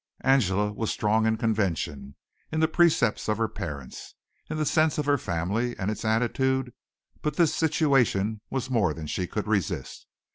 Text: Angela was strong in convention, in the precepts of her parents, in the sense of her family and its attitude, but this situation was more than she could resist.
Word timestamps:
Angela 0.21 0.71
was 0.73 0.89
strong 0.89 1.27
in 1.27 1.37
convention, 1.37 2.15
in 2.51 2.59
the 2.59 2.67
precepts 2.67 3.29
of 3.29 3.37
her 3.37 3.47
parents, 3.47 4.15
in 4.49 4.57
the 4.57 4.65
sense 4.65 4.97
of 4.97 5.05
her 5.05 5.19
family 5.19 5.77
and 5.77 5.91
its 5.91 6.03
attitude, 6.03 6.73
but 7.21 7.35
this 7.35 7.53
situation 7.53 8.41
was 8.49 8.71
more 8.71 8.95
than 8.95 9.05
she 9.05 9.27
could 9.27 9.45
resist. 9.45 10.07